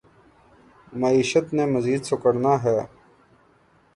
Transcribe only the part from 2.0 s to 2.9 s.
سکڑنا ہے۔